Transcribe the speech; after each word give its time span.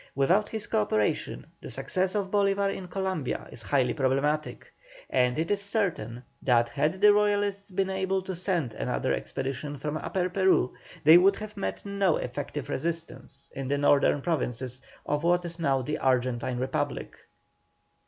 Without 0.15 0.49
his 0.49 0.65
co 0.65 0.81
operation 0.81 1.45
the 1.61 1.69
success 1.69 2.15
of 2.15 2.31
Bolívar 2.31 2.73
in 2.73 2.87
Columbia 2.87 3.47
is 3.51 3.61
highly 3.61 3.93
problematical, 3.93 4.67
and 5.11 5.37
it 5.37 5.51
is 5.51 5.61
certain 5.61 6.23
that 6.41 6.69
had 6.69 6.93
the 7.01 7.13
Royalists 7.13 7.69
been 7.69 7.91
able 7.91 8.23
to 8.23 8.35
send 8.35 8.73
another 8.73 9.13
expedition 9.13 9.77
from 9.77 9.97
Upper 9.97 10.27
Peru, 10.27 10.73
they 11.03 11.19
would 11.19 11.35
have 11.35 11.55
met 11.55 11.85
no 11.85 12.17
effective 12.17 12.67
resistance 12.67 13.51
in 13.55 13.67
the 13.67 13.77
northern 13.77 14.23
provinces 14.23 14.81
of 15.05 15.23
what 15.23 15.45
is 15.45 15.59
now 15.59 15.83
the 15.83 15.99
Argentine 15.99 16.57
Republic. 16.57 17.15